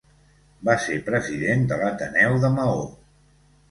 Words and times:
Va 0.69 0.77
ser 0.85 0.97
president 1.11 1.69
de 1.73 1.81
l'Ateneu 1.85 2.43
de 2.47 2.55
Maó. 2.61 2.85